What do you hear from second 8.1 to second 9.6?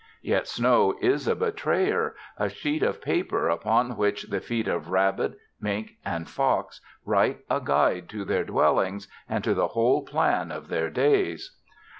their dwellings and to